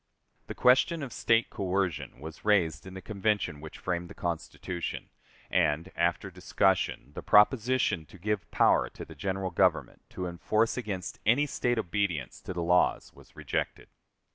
The 0.47 0.55
question 0.55 1.03
of 1.03 1.13
State 1.13 1.51
coercion 1.51 2.19
was 2.19 2.43
raised 2.43 2.87
in 2.87 2.95
the 2.95 3.03
Convention 3.03 3.61
which 3.61 3.77
framed 3.77 4.09
the 4.09 4.15
Constitution, 4.15 5.11
and, 5.51 5.91
after 5.95 6.31
discussion, 6.31 7.11
the 7.13 7.21
proposition 7.21 8.07
to 8.07 8.17
give 8.17 8.49
power 8.49 8.89
to 8.89 9.05
the 9.05 9.13
General 9.13 9.51
Government 9.51 10.01
to 10.09 10.25
enforce 10.25 10.75
against 10.75 11.19
any 11.23 11.45
State 11.45 11.77
obedience 11.77 12.41
to 12.41 12.51
the 12.51 12.63
laws 12.63 13.13
was 13.13 13.35
rejected. 13.35 13.89